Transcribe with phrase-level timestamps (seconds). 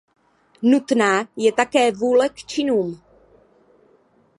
[0.61, 3.01] Nutná je také vůle k činům.